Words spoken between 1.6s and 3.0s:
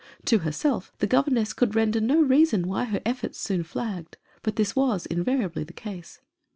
render no reason why